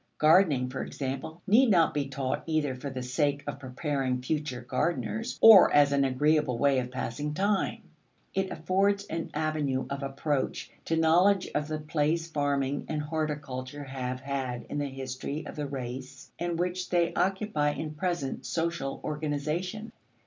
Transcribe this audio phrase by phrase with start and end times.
[0.17, 5.37] Gardening, for example, need not be taught either for the sake of preparing future gardeners,
[5.43, 7.83] or as an agreeable way of passing time.
[8.33, 14.21] It affords an avenue of approach to knowledge of the place farming and horticulture have
[14.21, 19.91] had in the history of the race and which they occupy in present social organization.